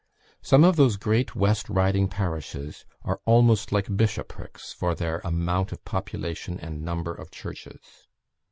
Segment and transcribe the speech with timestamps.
[0.41, 5.85] Some of those great West Riding parishes are almost like bishoprics for their amount of
[5.85, 8.07] population and number of churches.